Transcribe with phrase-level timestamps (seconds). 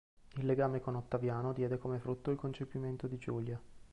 [0.37, 3.61] Il legame con Ottaviano diede come frutto il concepimento di Giulia.